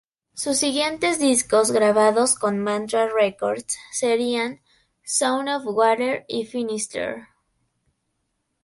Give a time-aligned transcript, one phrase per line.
[0.33, 4.59] Sus siguientes discos, grabados con Mantra Records, serían
[5.03, 7.27] "Sound Of Water" y "Finisterre".